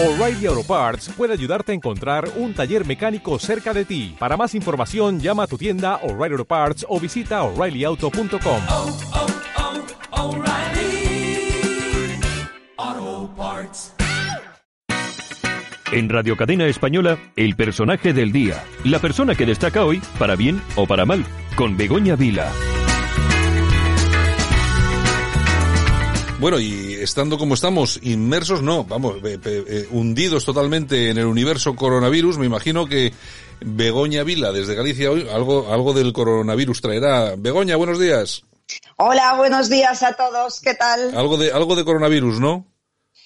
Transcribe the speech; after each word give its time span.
O'Reilly 0.00 0.46
Auto 0.46 0.62
Parts 0.62 1.08
puede 1.16 1.32
ayudarte 1.32 1.72
a 1.72 1.74
encontrar 1.74 2.30
un 2.36 2.54
taller 2.54 2.86
mecánico 2.86 3.36
cerca 3.40 3.74
de 3.74 3.84
ti. 3.84 4.14
Para 4.16 4.36
más 4.36 4.54
información, 4.54 5.18
llama 5.18 5.42
a 5.42 5.46
tu 5.48 5.58
tienda 5.58 5.96
O'Reilly 6.04 6.34
Auto 6.34 6.44
Parts 6.44 6.86
o 6.88 7.00
visita 7.00 7.42
oreillyauto.com. 7.42 8.62
oh, 8.68 8.96
oh, 10.12 10.36
O'Reilly 10.36 11.50
Auto 12.76 13.34
Parts. 13.36 13.92
En 15.90 16.08
Radio 16.08 16.36
Cadena 16.36 16.66
Española, 16.66 17.18
el 17.34 17.56
personaje 17.56 18.12
del 18.12 18.30
día. 18.30 18.62
La 18.84 19.00
persona 19.00 19.34
que 19.34 19.46
destaca 19.46 19.84
hoy, 19.84 20.00
para 20.16 20.36
bien 20.36 20.62
o 20.76 20.86
para 20.86 21.06
mal, 21.06 21.24
con 21.56 21.76
Begoña 21.76 22.14
Vila. 22.14 22.52
Bueno, 26.38 26.60
y 26.60 26.94
estando 26.94 27.36
como 27.36 27.54
estamos, 27.54 27.98
inmersos, 28.00 28.62
no, 28.62 28.84
vamos, 28.84 29.16
eh, 29.24 29.40
eh, 29.44 29.88
hundidos 29.90 30.44
totalmente 30.44 31.10
en 31.10 31.18
el 31.18 31.26
universo 31.26 31.74
coronavirus, 31.74 32.38
me 32.38 32.46
imagino 32.46 32.86
que 32.86 33.12
Begoña 33.60 34.22
Vila, 34.22 34.52
desde 34.52 34.76
Galicia 34.76 35.10
hoy, 35.10 35.28
algo, 35.28 35.72
algo 35.72 35.92
del 35.94 36.12
coronavirus 36.12 36.80
traerá. 36.80 37.34
Begoña, 37.36 37.74
buenos 37.74 37.98
días. 37.98 38.44
Hola, 38.96 39.34
buenos 39.34 39.68
días 39.68 40.04
a 40.04 40.12
todos. 40.12 40.60
¿Qué 40.60 40.74
tal? 40.74 41.12
Algo 41.16 41.38
de, 41.38 41.50
algo 41.50 41.74
de 41.74 41.84
coronavirus, 41.84 42.38
¿no? 42.38 42.64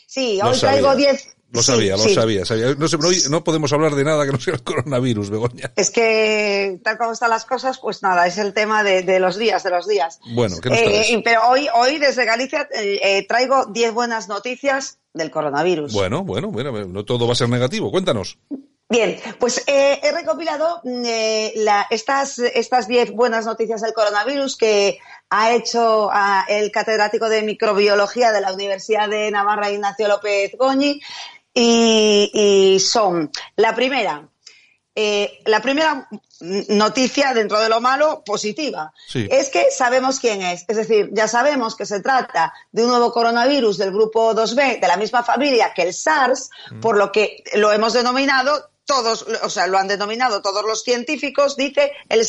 Sí, 0.07 0.41
hoy 0.43 0.59
traigo 0.59 0.88
sabía. 0.88 1.13
10. 1.13 1.37
Lo 1.52 1.62
Sí, 1.62 1.73
sabía, 1.73 1.97
lo 1.97 2.02
sí. 2.02 2.15
sabía, 2.15 2.45
sabía. 2.47 2.74
No, 2.79 2.88
sé, 2.88 2.97
pero 2.97 3.11
hoy 3.11 3.23
no 3.30 3.45
podemos 3.45 3.73
hablar 3.73 3.95
de 3.95 4.05
nada 4.05 4.24
que 4.24 4.33
no 4.33 4.41
sea 4.41 4.55
el 4.55 4.62
coronavirus, 4.62 5.29
Begoña. 5.30 5.70
Es 5.77 5.91
que, 5.91 6.80
tal 6.83 6.97
como 6.98 7.12
están 7.12 7.30
las 7.30 7.45
cosas, 7.45 7.79
pues 7.79 8.02
nada, 8.02 8.27
es 8.27 8.38
el 8.38 8.55
tema 8.55 8.83
de, 8.83 9.02
de 9.02 9.20
los 9.20 9.37
días, 9.37 9.62
de 9.62 9.70
los 9.70 9.87
días. 9.87 10.19
Bueno, 10.34 10.57
¿qué 10.62 10.70
nos 10.70 10.79
Eh, 10.79 11.20
pero 11.24 11.46
hoy, 11.48 11.69
hoy 11.74 11.98
desde 11.98 12.24
Galicia 12.24 12.69
eh, 12.74 13.01
eh, 13.02 13.27
traigo 13.29 13.66
10 13.66 13.93
buenas 13.93 14.29
noticias 14.29 14.98
del 15.12 15.30
coronavirus. 15.30 15.93
Bueno, 15.93 16.24
bueno, 16.24 16.48
bueno, 16.51 16.73
no 16.73 17.05
todo 17.05 17.27
va 17.27 17.33
a 17.33 17.37
ser 17.37 17.48
negativo. 17.51 17.91
Cuéntanos. 17.91 18.38
Bien, 18.88 19.19
pues 19.38 19.62
eh, 19.69 20.01
he 20.02 20.12
recopilado 20.12 20.80
mm, 20.84 21.02
eh, 21.07 21.52
la- 21.57 21.87
estas 21.90 22.38
estas 22.38 22.88
10 22.88 23.12
buenas 23.12 23.46
noticias 23.46 23.80
del 23.80 23.95
coronavirus 23.95 24.57
que 24.57 24.99
ha 25.30 25.52
hecho 25.55 26.10
ah, 26.12 26.45
el 26.46 26.71
catedrático 26.71 27.30
de 27.30 27.40
microbiología 27.43 28.32
de 28.32 28.43
la 28.43 28.52
Universidad 28.52 29.09
de 29.09 29.30
Navarra, 29.30 29.71
Ignacio 29.71 30.09
López 30.09 30.52
Goñi, 30.59 31.01
y, 31.55 32.31
y 32.75 32.81
son 32.81 33.31
la 33.57 33.75
primera. 33.75 34.29
eh, 34.95 35.41
la 35.47 35.61
primera 35.61 36.07
mm, 36.41 36.77
noticia 36.77 37.33
dentro 37.33 37.59
de 37.61 37.69
lo 37.71 37.81
malo 37.81 38.23
positiva 38.25 38.93
Sí. 39.09 39.27
es 39.31 39.49
que 39.49 39.71
sabemos 39.71 40.21
quién 40.21 40.43
es. 40.43 40.65
Es 40.69 40.77
decir, 40.77 41.09
ya 41.13 41.29
sabemos 41.29 41.75
que 41.77 41.87
se 41.87 42.01
trata 42.01 42.53
de 42.73 42.83
un 42.85 42.91
nuevo 42.91 43.11
coronavirus 43.13 43.79
del 43.79 43.91
grupo 43.91 44.35
2B, 44.35 44.80
de 44.80 44.87
la 44.89 44.97
misma 44.99 45.23
familia 45.23 45.73
que 45.75 45.83
el 45.83 45.95
SARS, 45.95 46.51
por 46.83 46.97
lo 46.99 47.11
que 47.11 47.43
lo 47.55 47.73
hemos 47.73 47.95
denominado 47.95 48.71
todos, 48.85 49.25
o 49.43 49.49
sea, 49.49 49.67
lo 49.69 49.79
han 49.79 49.89
denominado 49.89 50.43
todos 50.43 50.63
los 50.65 50.83
científicos, 50.83 51.57
dice 51.57 51.93
el 52.11 52.27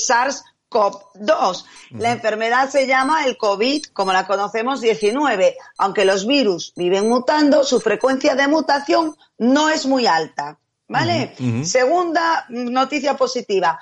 SARS-CoV-2. 0.74 1.66
La 1.92 2.12
enfermedad 2.12 2.70
se 2.70 2.88
llama 2.88 3.26
el 3.26 3.38
COVID, 3.38 3.86
como 3.94 4.12
la 4.14 4.26
conocemos, 4.26 4.82
19. 4.82 5.56
Aunque 5.78 6.06
los 6.06 6.26
virus 6.26 6.74
viven 6.76 7.08
mutando, 7.08 7.64
su 7.64 7.80
frecuencia 7.80 8.36
de 8.36 8.48
mutación 8.48 9.16
no 9.38 9.70
es 9.70 9.86
muy 9.86 10.08
alta. 10.08 10.60
¿Vale? 10.88 11.34
Segunda 11.64 12.46
noticia 12.50 13.16
positiva 13.16 13.80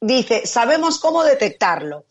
dice, 0.00 0.46
sabemos 0.46 0.98
cómo 0.98 1.22
detectarlo. 1.24 2.04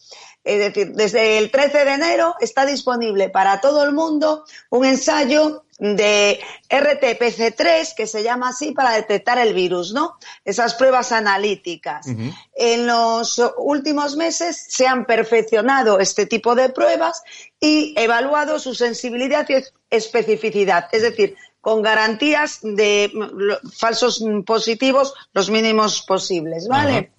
Es 0.48 0.59
decir, 0.59 0.94
desde 0.94 1.38
el 1.38 1.52
13 1.52 1.86
de 1.86 1.92
enero 1.94 2.36
está 2.40 2.66
disponible 2.66 3.30
para 3.30 3.59
todo 3.62 3.84
el 3.84 3.92
mundo 3.92 4.45
un 4.70 4.86
ensayo 4.86 5.64
de 5.80 6.40
RT-PC3, 6.70 7.94
que 7.95 8.08
se 8.08 8.23
llama 8.23 8.50
así 8.50 8.72
para 8.72 8.94
detectar 8.94 9.38
el 9.38 9.53
virus, 9.53 9.94
¿no? 9.94 10.16
Esas 10.44 10.73
pruebas 10.73 11.12
analíticas. 11.12 12.08
En 12.56 12.88
los 12.88 13.40
últimos 13.58 14.16
meses 14.16 14.66
se 14.70 14.88
han 14.88 15.06
perfeccionado 15.06 16.00
este 16.00 16.25
tipo 16.25 16.56
de 16.56 16.69
pruebas 16.69 17.22
y 17.59 17.94
evaluado 17.97 18.58
su 18.59 18.74
sensibilidad 18.74 19.46
y 19.50 19.53
es- 19.53 19.74
especificidad. 19.90 20.88
Es 20.91 21.03
decir, 21.03 21.35
con 21.62 21.81
garantías 21.81 22.59
de 22.64 23.12
mm, 23.14 23.69
falsos 23.78 24.24
positivos 24.46 25.14
los 25.34 25.50
mínimos 25.50 26.02
posibles, 26.03 26.68
¿vale? 26.68 27.12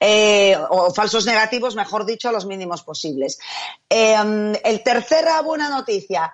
Eh, 0.00 0.56
o 0.70 0.92
falsos 0.92 1.26
negativos, 1.26 1.74
mejor 1.74 2.04
dicho, 2.04 2.30
los 2.32 2.46
mínimos 2.46 2.82
posibles. 2.82 3.38
Eh, 3.88 4.16
el 4.64 4.82
tercera 4.82 5.40
buena 5.42 5.68
noticia, 5.68 6.32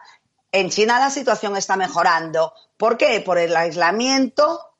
en 0.52 0.70
China 0.70 0.98
la 0.98 1.10
situación 1.10 1.56
está 1.56 1.76
mejorando. 1.76 2.52
¿Por 2.76 2.96
qué? 2.96 3.20
Por 3.20 3.38
el 3.38 3.56
aislamiento 3.56 4.73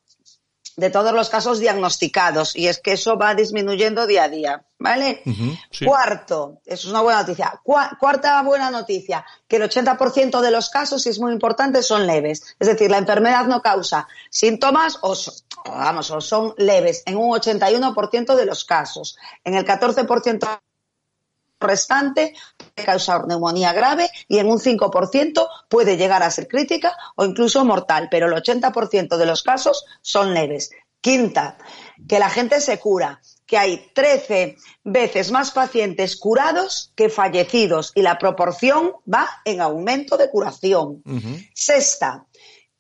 de 0.77 0.91
todos 0.91 1.13
los 1.13 1.29
casos 1.31 1.61
diagnosticados 1.61 2.57
y 2.57 2.67
es 2.67 2.81
que 2.81 2.93
eso 2.93 3.17
va 3.17 3.35
disminuyendo 3.35 4.07
día 4.07 4.25
a 4.25 4.29
día, 4.29 4.65
¿vale? 4.79 5.23
Sí. 5.71 5.85
Cuarto, 5.85 6.61
eso 6.65 6.89
es 6.89 6.91
una 6.93 7.01
buena 7.01 7.21
noticia. 7.21 7.61
Cua- 7.65 7.97
cuarta 7.99 8.43
buena 8.43 8.71
noticia, 8.71 9.25
que 9.47 9.57
el 9.57 9.63
80% 9.63 10.41
de 10.41 10.51
los 10.51 10.71
casos, 10.71 11.07
y 11.07 11.11
es 11.11 11.21
muy 11.21 11.33
importante, 11.33 11.83
son 11.83 12.07
leves. 12.07 12.57
Es 12.59 12.67
decir, 12.67 12.91
la 12.91 12.99
enfermedad 12.99 13.47
no 13.47 13.63
causa 13.63 14.09
síntomas 14.31 14.99
o, 15.03 15.17
vamos, 15.67 16.11
o 16.11 16.21
son 16.21 16.55
leves 16.59 17.03
en 17.07 17.17
un 17.19 17.31
81% 17.31 18.35
de 18.35 18.47
los 18.47 18.65
casos. 18.65 19.17
En 19.45 19.55
el 19.55 19.65
14% 19.65 20.61
restante 21.61 22.35
causar 22.75 23.27
neumonía 23.27 23.73
grave 23.73 24.11
y 24.29 24.39
en 24.39 24.49
un 24.49 24.59
5% 24.59 25.49
puede 25.69 25.97
llegar 25.97 26.23
a 26.23 26.31
ser 26.31 26.49
crítica 26.49 26.97
o 27.17 27.25
incluso 27.25 27.65
mortal, 27.65 28.09
pero 28.11 28.27
el 28.27 28.33
80% 28.33 29.17
de 29.17 29.27
los 29.27 29.43
casos 29.43 29.85
son 30.03 30.35
leves. 30.35 30.71
Quinta, 31.01 31.59
que 32.09 32.19
la 32.19 32.31
gente 32.31 32.61
se 32.61 32.79
cura, 32.79 33.21
que 33.47 33.59
hay 33.59 33.91
13 33.95 34.57
veces 34.85 35.31
más 35.31 35.51
pacientes 35.51 36.17
curados 36.17 36.93
que 36.95 37.11
fallecidos 37.11 37.93
y 37.95 38.01
la 38.01 38.19
proporción 38.19 38.93
va 39.13 39.29
en 39.45 39.61
aumento 39.61 40.17
de 40.17 40.31
curación. 40.31 41.03
Sexta, 41.53 42.25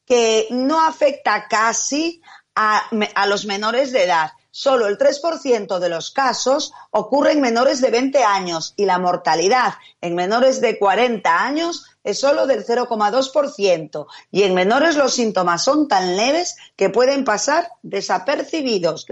que 0.06 0.46
no 0.50 0.80
afecta 0.84 1.46
casi 1.48 2.22
a, 2.54 2.88
a 3.14 3.26
los 3.26 3.44
menores 3.44 3.92
de 3.92 4.04
edad. 4.04 4.30
Solo 4.56 4.86
el 4.86 4.98
3% 4.98 5.80
de 5.80 5.88
los 5.88 6.12
casos 6.12 6.72
ocurre 6.92 7.32
en 7.32 7.40
menores 7.40 7.80
de 7.80 7.90
20 7.90 8.22
años 8.22 8.72
y 8.76 8.84
la 8.84 9.00
mortalidad 9.00 9.74
en 10.00 10.14
menores 10.14 10.60
de 10.60 10.78
40 10.78 11.44
años 11.44 11.86
es 12.04 12.20
solo 12.20 12.46
del 12.46 12.64
0,2%. 12.64 14.06
Y 14.30 14.44
en 14.44 14.54
menores 14.54 14.94
los 14.94 15.12
síntomas 15.12 15.64
son 15.64 15.88
tan 15.88 16.16
leves 16.16 16.54
que 16.76 16.88
pueden 16.88 17.24
pasar 17.24 17.68
desapercibidos. 17.82 19.06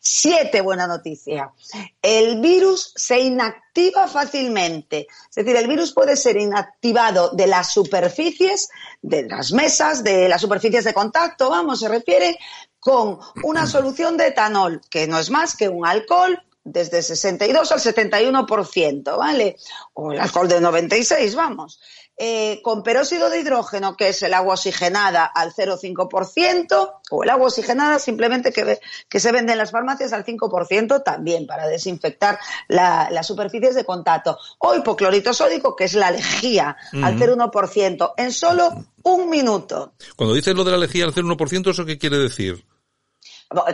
Siete, 0.00 0.62
buena 0.62 0.86
noticia. 0.86 1.52
El 2.00 2.40
virus 2.40 2.94
se 2.96 3.20
inactiva 3.20 4.08
fácilmente. 4.08 5.06
Es 5.28 5.34
decir, 5.34 5.54
el 5.54 5.68
virus 5.68 5.92
puede 5.92 6.16
ser 6.16 6.38
inactivado 6.38 7.28
de 7.32 7.46
las 7.46 7.74
superficies, 7.74 8.70
de 9.02 9.24
las 9.24 9.52
mesas, 9.52 10.02
de 10.02 10.30
las 10.30 10.40
superficies 10.40 10.84
de 10.84 10.94
contacto, 10.94 11.50
vamos, 11.50 11.80
se 11.80 11.88
refiere 11.88 12.38
con 12.82 13.20
una 13.44 13.68
solución 13.68 14.16
de 14.16 14.26
etanol, 14.26 14.80
que 14.90 15.06
no 15.06 15.20
es 15.20 15.30
más 15.30 15.54
que 15.56 15.68
un 15.68 15.86
alcohol 15.86 16.42
desde 16.64 17.00
62 17.02 17.70
al 17.70 17.78
71%, 17.80 19.16
¿vale? 19.16 19.56
O 19.94 20.12
el 20.12 20.18
alcohol 20.18 20.48
de 20.48 20.60
96, 20.60 21.34
vamos. 21.36 21.80
Eh, 22.16 22.60
con 22.62 22.82
peróxido 22.82 23.30
de 23.30 23.40
hidrógeno, 23.40 23.96
que 23.96 24.08
es 24.08 24.22
el 24.22 24.34
agua 24.34 24.54
oxigenada 24.54 25.24
al 25.24 25.52
0,5%, 25.52 26.92
o 27.10 27.22
el 27.24 27.30
agua 27.30 27.46
oxigenada 27.46 27.98
simplemente 27.98 28.52
que, 28.52 28.64
ve- 28.64 28.80
que 29.08 29.18
se 29.20 29.32
vende 29.32 29.52
en 29.52 29.58
las 29.58 29.70
farmacias 29.70 30.12
al 30.12 30.24
5% 30.24 31.02
también 31.02 31.46
para 31.46 31.66
desinfectar 31.66 32.38
la- 32.68 33.08
las 33.10 33.26
superficies 33.26 33.74
de 33.74 33.84
contacto. 33.84 34.38
O 34.58 34.74
hipoclorito 34.74 35.32
sódico, 35.34 35.74
que 35.74 35.84
es 35.84 35.94
la 35.94 36.10
lejía, 36.10 36.76
al 37.02 37.18
0,1%, 37.18 38.12
en 38.16 38.32
solo 38.32 38.70
un 39.02 39.30
minuto. 39.30 39.94
Cuando 40.16 40.34
dices 40.34 40.54
lo 40.54 40.64
de 40.64 40.70
la 40.72 40.78
lejía 40.78 41.04
al 41.06 41.14
0,1%, 41.14 41.70
¿eso 41.70 41.84
qué 41.84 41.98
quiere 41.98 42.18
decir? 42.18 42.64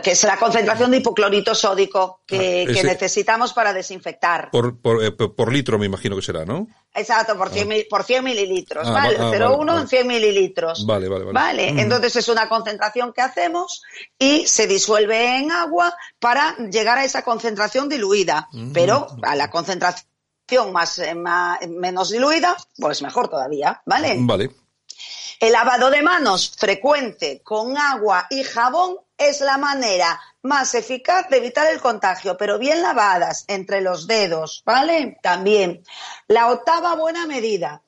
Que 0.03 0.11
es 0.11 0.23
la 0.23 0.37
concentración 0.37 0.91
de 0.91 0.97
hipoclorito 0.97 1.53
sódico 1.55 2.21
que, 2.25 2.65
Ah, 2.69 2.73
que 2.73 2.83
necesitamos 2.83 3.53
para 3.53 3.73
desinfectar. 3.73 4.49
Por, 4.51 4.81
por, 4.81 5.03
eh, 5.03 5.11
por- 5.11 5.35
por 5.35 5.51
litro, 5.51 5.77
me 5.79 5.85
imagino 5.85 6.15
que 6.15 6.21
será, 6.21 6.45
¿no? 6.45 6.67
Exacto, 6.93 7.37
por 7.37 7.49
100, 7.49 7.67
mil- 7.67 7.87
por 7.89 8.03
100 8.03 8.23
mililitros, 8.23 8.87
Ah, 8.87 8.91
¿vale? 8.91 9.17
va- 9.17 9.27
ah, 9.27 9.31
0,1 9.31 9.57
vale, 9.57 9.65
vale. 9.71 9.81
en 9.81 9.87
100 9.87 10.07
mililitros. 10.07 10.85
Vale, 10.85 11.07
vale, 11.07 11.25
vale. 11.25 11.71
Mm. 11.73 11.79
entonces 11.79 12.15
es 12.15 12.27
una 12.29 12.49
concentración 12.49 13.13
que 13.13 13.21
hacemos 13.21 13.81
y 14.17 14.45
se 14.47 14.67
disuelve 14.67 15.37
en 15.37 15.51
agua 15.51 15.95
para 16.19 16.55
llegar 16.57 16.97
a 16.97 17.03
esa 17.05 17.23
concentración 17.23 17.87
diluida. 17.89 18.47
Mm. 18.51 18.71
Pero 18.73 19.07
a 19.23 19.35
la 19.35 19.49
concentración 19.49 20.07
más, 20.71 20.97
eh, 20.99 21.13
más- 21.15 21.59
menos 21.67 22.09
diluida, 22.09 22.57
pues 22.77 23.01
mejor 23.01 23.27
todavía, 23.29 23.81
¿vale? 23.85 24.15
Vale. 24.19 24.49
El 25.39 25.53
lavado 25.53 25.89
de 25.89 26.01
manos 26.01 26.51
frecuente 26.57 27.41
con 27.43 27.77
agua 27.77 28.27
y 28.29 28.43
jabón 28.43 28.97
es 29.19 29.41
la 29.41 29.57
manera 29.57 30.19
más 30.41 30.73
eficaz 30.73 31.27
de 31.29 31.37
evitar 31.37 31.67
el 31.67 31.81
contagio, 31.81 32.37
pero 32.37 32.57
bien 32.57 32.81
lavadas 32.81 33.43
entre 33.47 33.81
los 33.81 34.07
dedos, 34.07 34.63
¿vale? 34.65 35.17
También. 35.21 35.83
La 36.27 36.49
octava 36.49 36.95
buena 36.95 37.25
medida. 37.25 37.81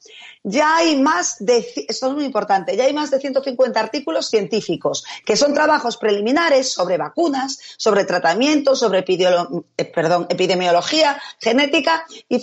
ya 0.44 0.78
hay 0.78 1.00
más 1.00 1.38
de, 1.39 1.60
esto 1.88 2.07
es 2.07 2.13
muy 2.13 2.25
importante, 2.25 2.75
ya 2.75 2.86
hay 2.86 2.94
más 2.94 3.12
de 3.12 3.19
150 3.19 3.80
artículos 3.80 4.28
científicos, 4.28 5.06
que 5.24 5.38
son 5.38 5.54
trabajos 5.54 5.98
preliminares 5.98 6.74
sobre 6.74 6.98
vacunas, 6.98 7.60
sobre 7.78 8.06
tratamientos, 8.06 8.80
sobre 8.80 9.06
eh, 9.07 9.86
perdón, 9.86 10.25
epidemiología, 10.30 11.22
genética 11.39 12.06
y 12.28 12.42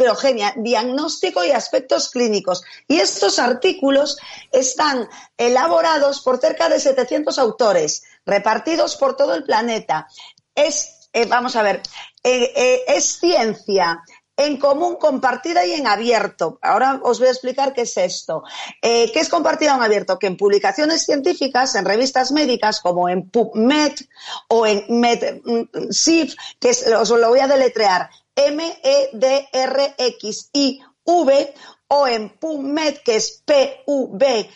diagnóstico 0.56 1.44
y 1.44 1.50
aspectos 1.50 2.08
clínicos. 2.08 2.62
Y 2.87 3.00
estos 3.00 3.38
artículos 3.38 4.17
están 4.52 5.08
elaborados 5.37 6.20
por 6.20 6.38
cerca 6.38 6.69
de 6.69 6.81
700 6.81 7.38
autores, 7.38 8.05
repartidos 8.28 8.94
por 8.96 9.16
todo 9.16 9.34
el 9.34 9.42
planeta. 9.42 10.06
Es, 10.54 11.08
eh, 11.12 11.26
vamos 11.26 11.56
a 11.56 11.62
ver, 11.62 11.82
eh, 12.22 12.84
es 12.86 13.19
ciencia, 13.19 14.02
en 14.38 14.56
común, 14.56 14.96
compartida 14.96 15.66
y 15.66 15.72
en 15.72 15.88
abierto. 15.88 16.58
Ahora 16.62 17.00
os 17.02 17.19
voy 17.19 17.26
a 17.26 17.32
explicar 17.32 17.75
qué 17.75 17.82
es 17.82 17.96
esto. 17.96 18.44
Eh, 18.80 19.10
¿Qué 19.12 19.19
es 19.19 19.28
compartida 19.28 19.75
en 19.75 19.82
abierto? 19.82 20.16
Que 20.16 20.28
en 20.28 20.36
publicaciones 20.36 21.04
científicas, 21.04 21.75
en 21.75 21.84
revistas 21.84 22.30
médicas 22.30 22.80
como 22.80 23.08
en 23.08 23.28
PubMed 23.28 23.94
o 24.46 24.64
en 24.64 24.84
MedSIV, 24.88 26.36
que 26.60 26.70
os 26.70 27.10
lo 27.10 27.28
voy 27.28 27.40
a 27.40 27.48
deletrear, 27.48 28.08
M-E-D-R-X-I-V, 28.36 29.14
o 31.88 32.06
en 32.06 32.28
PubMed, 32.38 32.98
que 32.98 33.16
es 33.16 33.42
P-U-B 33.44 34.48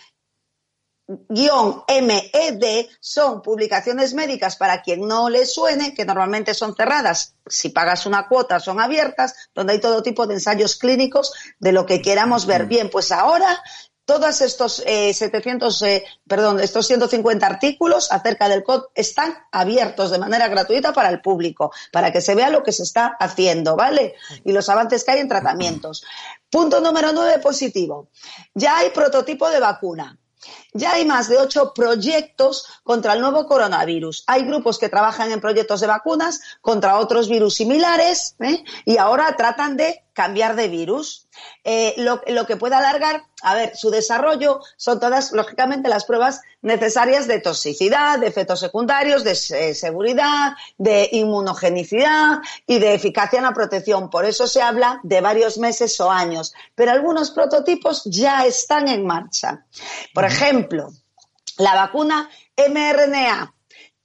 MED 1.28 2.86
son 3.00 3.42
publicaciones 3.42 4.14
médicas 4.14 4.56
para 4.56 4.82
quien 4.82 5.06
no 5.06 5.28
le 5.28 5.46
suene, 5.46 5.94
que 5.94 6.04
normalmente 6.04 6.54
son 6.54 6.74
cerradas. 6.74 7.34
Si 7.46 7.70
pagas 7.70 8.06
una 8.06 8.28
cuota, 8.28 8.60
son 8.60 8.80
abiertas, 8.80 9.34
donde 9.54 9.74
hay 9.74 9.80
todo 9.80 10.02
tipo 10.02 10.26
de 10.26 10.34
ensayos 10.34 10.76
clínicos 10.76 11.32
de 11.58 11.72
lo 11.72 11.86
que 11.86 12.02
queramos 12.02 12.46
ver. 12.46 12.66
Bien, 12.66 12.90
pues 12.90 13.12
ahora 13.12 13.62
todos 14.04 14.40
estos 14.40 14.82
700, 14.84 15.82
eh, 15.82 15.96
eh, 15.96 16.04
perdón, 16.26 16.60
estos 16.60 16.86
150 16.86 17.46
artículos 17.46 18.10
acerca 18.10 18.48
del 18.48 18.64
COD 18.64 18.84
están 18.94 19.34
abiertos 19.52 20.10
de 20.10 20.18
manera 20.18 20.48
gratuita 20.48 20.92
para 20.92 21.08
el 21.08 21.20
público, 21.20 21.72
para 21.92 22.10
que 22.10 22.20
se 22.20 22.34
vea 22.34 22.50
lo 22.50 22.62
que 22.62 22.72
se 22.72 22.82
está 22.82 23.16
haciendo, 23.18 23.76
¿vale? 23.76 24.14
Y 24.44 24.52
los 24.52 24.68
avances 24.68 25.04
que 25.04 25.12
hay 25.12 25.20
en 25.20 25.28
tratamientos. 25.28 26.04
Punto 26.50 26.80
número 26.80 27.12
nueve 27.12 27.38
positivo. 27.38 28.10
Ya 28.54 28.78
hay 28.78 28.90
prototipo 28.90 29.48
de 29.48 29.60
vacuna. 29.60 30.18
Ya 30.72 30.92
hay 30.92 31.04
más 31.04 31.28
de 31.28 31.38
ocho 31.38 31.72
proyectos 31.74 32.66
contra 32.82 33.12
el 33.12 33.20
nuevo 33.20 33.46
coronavirus. 33.46 34.24
Hay 34.26 34.44
grupos 34.44 34.78
que 34.78 34.88
trabajan 34.88 35.30
en 35.30 35.40
proyectos 35.40 35.80
de 35.80 35.86
vacunas 35.86 36.40
contra 36.60 36.98
otros 36.98 37.28
virus 37.28 37.54
similares 37.54 38.36
¿eh? 38.40 38.64
y 38.84 38.96
ahora 38.96 39.36
tratan 39.36 39.76
de 39.76 40.02
cambiar 40.12 40.56
de 40.56 40.68
virus. 40.68 41.28
Eh, 41.64 41.94
lo, 41.98 42.46
que 42.46 42.56
puede 42.56 42.74
alargar, 42.74 43.24
a 43.42 43.54
ver, 43.54 43.76
su 43.76 43.90
desarrollo 43.90 44.60
son 44.76 45.00
todas, 45.00 45.32
lógicamente, 45.32 45.88
las 45.88 46.04
pruebas 46.04 46.40
necesarias 46.60 47.26
de 47.26 47.40
toxicidad, 47.40 48.18
de 48.18 48.26
efectos 48.26 48.60
secundarios, 48.60 49.24
de 49.24 49.34
seguridad, 49.74 50.52
de 50.78 51.08
inmunogenicidad 51.12 52.40
y 52.66 52.78
de 52.78 52.94
eficacia 52.94 53.38
en 53.38 53.44
la 53.44 53.54
protección. 53.54 54.10
Por 54.10 54.24
eso 54.24 54.46
se 54.46 54.62
habla 54.62 55.00
de 55.02 55.20
varios 55.20 55.58
meses 55.58 55.98
o 56.00 56.10
años. 56.10 56.52
Pero 56.74 56.92
algunos 56.92 57.30
prototipos 57.30 58.02
ya 58.04 58.44
están 58.46 58.88
en 58.88 59.06
marcha. 59.06 59.64
Por 60.14 60.24
ejemplo, 60.24 60.90
la 61.58 61.74
vacuna 61.74 62.30
mRNA 62.56 63.54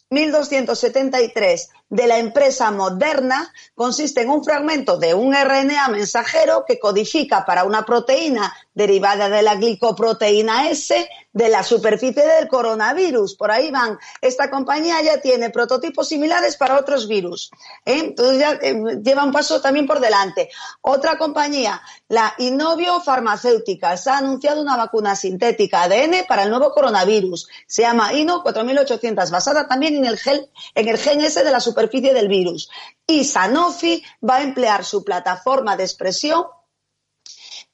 1273 0.10 1.70
de 1.90 2.08
la 2.08 2.18
empresa 2.18 2.70
Moderna 2.72 3.52
consiste 3.74 4.22
en 4.22 4.30
un 4.30 4.44
fragmento 4.44 4.98
de 4.98 5.14
un 5.14 5.34
RNA 5.34 5.88
mensajero 5.90 6.66
que 6.68 6.80
codifica 6.80 7.46
para 7.46 7.64
una 7.64 7.86
proteína 7.86 8.54
derivada 8.74 9.30
de 9.30 9.42
la 9.42 9.56
glicoproteína 9.56 10.70
S 10.70 11.10
de 11.38 11.50
la 11.50 11.64
superficie 11.64 12.26
del 12.26 12.48
coronavirus. 12.48 13.36
Por 13.36 13.52
ahí 13.52 13.70
van. 13.72 14.00
Esta 14.22 14.50
compañía 14.50 15.02
ya 15.02 15.22
tiene 15.22 15.52
prototipos 15.52 16.08
similares 16.08 16.58
para 16.58 16.78
otros 16.80 17.08
virus. 17.08 17.52
¿eh? 17.86 18.00
Entonces 18.00 18.40
ya 18.40 18.54
eh, 18.54 18.76
lleva 19.04 19.24
un 19.24 19.32
paso 19.32 19.62
también 19.62 19.86
por 19.86 20.00
delante. 20.00 20.50
Otra 20.82 21.18
compañía, 21.18 21.82
la 22.10 22.34
Innovio 22.40 23.00
Farmacéuticas, 23.02 24.08
ha 24.08 24.18
anunciado 24.18 24.62
una 24.62 24.76
vacuna 24.76 25.16
sintética 25.16 25.84
ADN 25.84 26.26
para 26.28 26.44
el 26.44 26.50
nuevo 26.50 26.72
coronavirus. 26.72 27.48
Se 27.68 27.84
llama 27.84 28.14
INO 28.14 28.42
4800, 28.42 29.30
basada 29.30 29.68
también 29.68 29.96
en 29.96 30.06
el, 30.06 30.18
gen, 30.18 30.48
en 30.74 30.88
el 30.88 30.98
gen 30.98 31.22
S 31.22 31.44
de 31.44 31.52
la 31.52 31.60
superficie 31.60 32.14
del 32.14 32.28
virus. 32.28 32.70
Y 33.06 33.24
Sanofi 33.24 34.04
va 34.28 34.38
a 34.38 34.44
emplear 34.44 34.84
su 34.84 35.04
plataforma 35.04 35.78
de 35.78 35.84
expresión 35.84 36.46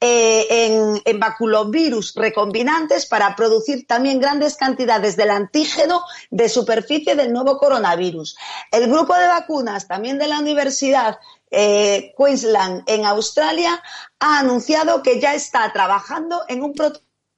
eh, 0.06 1.00
en, 1.06 1.18
baculovirus 1.18 2.14
recombinantes 2.14 3.06
para 3.06 3.34
producir 3.34 3.86
también 3.86 4.20
grandes 4.20 4.54
cantidades 4.54 5.16
del 5.16 5.30
antígeno 5.30 6.02
de 6.30 6.50
superficie 6.50 7.16
del 7.16 7.32
nuevo 7.32 7.56
coronavirus. 7.56 8.36
El 8.70 8.90
grupo 8.90 9.14
de 9.14 9.26
vacunas 9.26 9.88
también 9.88 10.18
de 10.18 10.28
la 10.28 10.40
Universidad 10.40 11.18
eh, 11.50 12.12
Queensland 12.18 12.82
en 12.86 13.06
Australia 13.06 13.82
ha 14.20 14.40
anunciado 14.40 15.02
que 15.02 15.20
ya 15.20 15.34
está 15.34 15.72
trabajando 15.72 16.42
en 16.48 16.62
un 16.62 16.74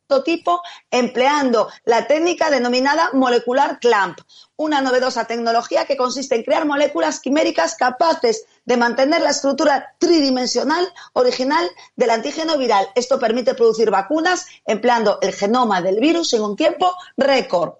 prototipo 0.06 0.62
empleando 0.90 1.68
la 1.84 2.06
técnica 2.06 2.50
denominada 2.50 3.10
molecular 3.12 3.78
clamp, 3.80 4.18
una 4.56 4.80
novedosa 4.80 5.26
tecnología 5.26 5.84
que 5.84 5.96
consiste 5.96 6.36
en 6.36 6.42
crear 6.42 6.64
moléculas 6.64 7.20
quiméricas 7.20 7.74
capaces 7.74 8.46
de 8.64 8.76
mantener 8.76 9.22
la 9.22 9.30
estructura 9.30 9.94
tridimensional 9.98 10.86
original 11.12 11.68
del 11.96 12.10
antígeno 12.10 12.56
viral. 12.56 12.88
Esto 12.94 13.18
permite 13.18 13.54
producir 13.54 13.90
vacunas 13.90 14.46
empleando 14.64 15.18
el 15.22 15.32
genoma 15.32 15.82
del 15.82 16.00
virus 16.00 16.32
en 16.32 16.42
un 16.42 16.56
tiempo 16.56 16.94
récord. 17.16 17.74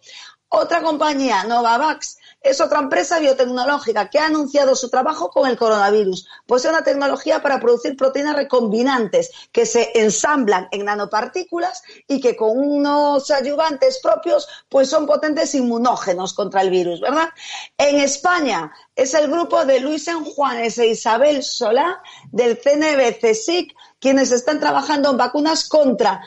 Otra 0.49 0.81
compañía, 0.81 1.43
Novavax, 1.45 2.19
es 2.41 2.61
otra 2.61 2.79
empresa 2.79 3.19
biotecnológica 3.19 4.09
que 4.09 4.21
ha 4.21 4.27
anunciado 4.27 4.77
su 4.77 4.89
trabajo 4.89 5.31
con 5.31 5.49
el 5.49 5.57
coronavirus. 5.57 6.29
Posee 6.47 6.71
una 6.71 6.85
tecnología 6.85 7.43
para 7.43 7.59
producir 7.59 7.97
proteínas 7.97 8.37
recombinantes 8.37 9.33
que 9.51 9.67
se 9.67 9.91
ensamblan 9.99 10.69
en 10.71 10.85
nanopartículas 10.85 11.83
y 12.07 12.21
que 12.21 12.37
con 12.37 12.57
unos 12.57 13.31
ayudantes 13.33 13.99
propios 14.01 14.47
pues 14.69 14.89
son 14.89 15.07
potentes 15.07 15.55
inmunógenos 15.57 16.33
contra 16.33 16.61
el 16.63 16.71
virus, 16.71 17.01
¿verdad? 17.01 17.31
En 17.77 17.99
España 17.99 18.73
es 18.95 19.15
el 19.15 19.29
grupo 19.29 19.65
de 19.65 19.81
Luis 19.81 20.09
Juanes 20.37 20.79
e 20.79 20.87
Isabel 20.87 21.43
Solá 21.43 22.01
del 22.31 22.61
CNBC-SIC 22.61 23.75
quienes 23.99 24.31
están 24.31 24.61
trabajando 24.61 25.11
en 25.11 25.17
vacunas 25.17 25.69
contra 25.69 26.23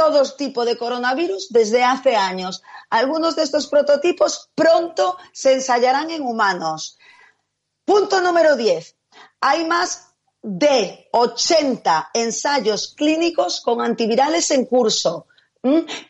todo 0.00 0.24
tipo 0.32 0.64
de 0.64 0.78
coronavirus 0.78 1.48
desde 1.50 1.84
hace 1.84 2.16
años. 2.16 2.62
Algunos 2.88 3.36
de 3.36 3.42
estos 3.42 3.66
prototipos 3.66 4.48
pronto 4.54 5.18
se 5.30 5.52
ensayarán 5.52 6.10
en 6.10 6.22
humanos. 6.22 6.98
Punto 7.84 8.22
número 8.22 8.56
10. 8.56 8.96
Hay 9.42 9.66
más 9.66 10.06
de 10.40 11.06
80 11.12 12.12
ensayos 12.14 12.94
clínicos 12.96 13.60
con 13.60 13.82
antivirales 13.82 14.50
en 14.52 14.64
curso 14.64 15.26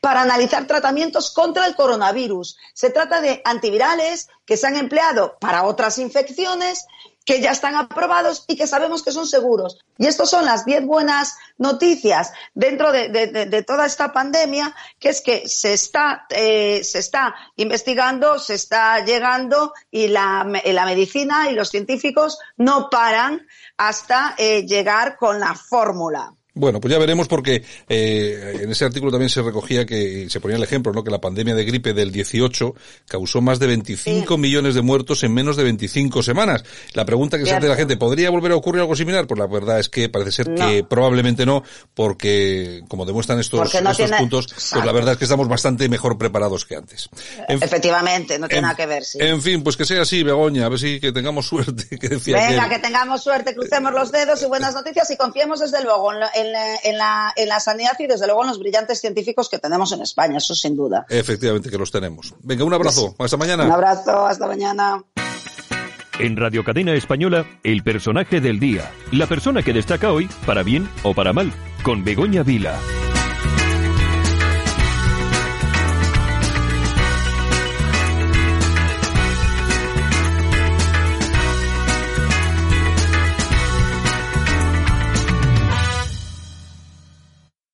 para 0.00 0.22
analizar 0.22 0.68
tratamientos 0.68 1.32
contra 1.32 1.66
el 1.66 1.74
coronavirus. 1.74 2.58
Se 2.72 2.90
trata 2.90 3.20
de 3.20 3.42
antivirales 3.44 4.28
que 4.44 4.56
se 4.56 4.68
han 4.68 4.76
empleado 4.76 5.36
para 5.40 5.64
otras 5.64 5.98
infecciones 5.98 6.86
que 7.30 7.40
ya 7.40 7.52
están 7.52 7.76
aprobados 7.76 8.44
y 8.48 8.56
que 8.56 8.66
sabemos 8.66 9.04
que 9.04 9.12
son 9.12 9.24
seguros. 9.24 9.78
Y 9.98 10.08
estas 10.08 10.28
son 10.28 10.44
las 10.44 10.64
diez 10.64 10.84
buenas 10.84 11.36
noticias 11.58 12.32
dentro 12.54 12.90
de, 12.90 13.64
toda 13.64 13.86
esta 13.86 14.12
pandemia, 14.12 14.74
que 14.98 15.10
es 15.10 15.20
que 15.20 15.48
se 15.48 15.72
está, 15.72 16.26
eh, 16.30 16.82
se 16.82 16.98
está 16.98 17.36
investigando, 17.54 18.40
se 18.40 18.54
está 18.54 19.04
llegando 19.04 19.72
y 19.92 20.08
la, 20.08 20.44
la, 20.64 20.84
medicina 20.84 21.48
y 21.48 21.54
los 21.54 21.68
científicos 21.68 22.40
no 22.56 22.90
paran 22.90 23.46
hasta 23.76 24.34
eh, 24.36 24.66
llegar 24.66 25.16
con 25.16 25.38
la 25.38 25.54
fórmula. 25.54 26.34
Bueno, 26.54 26.80
pues 26.80 26.92
ya 26.92 26.98
veremos 26.98 27.28
porque 27.28 27.62
eh, 27.88 28.60
en 28.62 28.70
ese 28.70 28.84
artículo 28.84 29.12
también 29.12 29.30
se 29.30 29.42
recogía 29.42 29.86
que 29.86 30.28
se 30.28 30.40
ponía 30.40 30.56
el 30.56 30.62
ejemplo, 30.62 30.92
¿no? 30.92 31.04
Que 31.04 31.10
la 31.10 31.20
pandemia 31.20 31.54
de 31.54 31.64
gripe 31.64 31.94
del 31.94 32.10
18 32.10 32.74
causó 33.06 33.40
más 33.40 33.58
de 33.58 33.68
25 33.68 34.36
millones 34.36 34.74
de 34.74 34.82
muertos 34.82 35.22
en 35.22 35.32
menos 35.32 35.56
de 35.56 35.64
25 35.64 36.22
semanas. 36.22 36.64
La 36.94 37.04
pregunta 37.04 37.38
que 37.38 37.46
se 37.46 37.54
hace 37.54 37.68
la 37.68 37.76
gente, 37.76 37.96
¿podría 37.96 38.30
volver 38.30 38.52
a 38.52 38.56
ocurrir 38.56 38.80
algo 38.80 38.96
similar? 38.96 39.26
Pues 39.26 39.38
la 39.38 39.46
verdad 39.46 39.78
es 39.78 39.88
que 39.88 40.08
parece 40.08 40.32
ser 40.32 40.54
que 40.54 40.84
probablemente 40.84 41.46
no, 41.46 41.62
porque 41.94 42.82
como 42.88 43.06
demuestran 43.06 43.38
estos, 43.38 43.74
estos 43.74 44.10
puntos, 44.12 44.46
pues 44.48 44.84
la 44.84 44.92
verdad 44.92 45.12
es 45.12 45.18
que 45.18 45.24
estamos 45.24 45.48
bastante 45.48 45.88
mejor 45.88 46.18
preparados 46.18 46.64
que 46.64 46.76
antes. 46.76 47.08
Efectivamente, 47.48 48.38
no 48.38 48.48
tiene 48.48 48.62
nada 48.62 48.74
que 48.74 48.86
ver, 48.86 49.04
sí. 49.04 49.18
En 49.20 49.40
fin, 49.40 49.62
pues 49.62 49.76
que 49.76 49.84
sea 49.84 50.02
así, 50.02 50.22
Begoña, 50.22 50.66
a 50.66 50.68
ver 50.68 50.78
si 50.78 51.00
que 51.00 51.12
tengamos 51.12 51.46
suerte. 51.48 51.98
Que 51.98 52.08
decía 52.08 52.36
Venga, 52.36 52.68
que, 52.68 52.78
tengamos 52.78 53.22
suerte, 53.22 53.54
crucemos 53.54 53.92
los 53.92 54.10
dedos 54.10 54.42
y 54.42 54.46
buenas 54.46 54.74
noticias 54.74 55.10
y 55.10 55.16
confiemos 55.16 55.60
desde 55.60 55.82
luego 55.82 56.12
en, 56.12 56.39
en 56.40 56.50
en, 56.84 56.98
la, 56.98 57.32
en 57.36 57.48
la 57.48 57.60
sanidad 57.60 57.92
y 57.98 58.06
desde 58.06 58.26
luego 58.26 58.42
en 58.42 58.48
los 58.48 58.58
brillantes 58.58 59.00
científicos 59.00 59.48
que 59.48 59.58
tenemos 59.58 59.92
en 59.92 60.02
España, 60.02 60.38
eso 60.38 60.54
sin 60.54 60.76
duda. 60.76 61.06
Efectivamente 61.08 61.70
que 61.70 61.78
los 61.78 61.90
tenemos. 61.90 62.34
Venga, 62.42 62.64
un 62.64 62.74
abrazo. 62.74 63.14
Hasta 63.18 63.36
mañana. 63.36 63.64
Un 63.64 63.72
abrazo. 63.72 64.26
Hasta 64.26 64.46
mañana. 64.46 65.02
En 66.18 66.36
Radio 66.36 66.64
Cadena 66.64 66.92
Española, 66.92 67.46
el 67.64 67.82
personaje 67.82 68.40
del 68.40 68.60
día. 68.60 68.90
La 69.10 69.26
persona 69.26 69.62
que 69.62 69.72
destaca 69.72 70.12
hoy, 70.12 70.28
para 70.44 70.62
bien 70.62 70.88
o 71.02 71.14
para 71.14 71.32
mal, 71.32 71.50
con 71.82 72.04
Begoña 72.04 72.42
Vila. 72.42 72.78